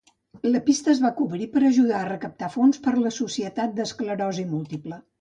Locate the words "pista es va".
0.69-1.11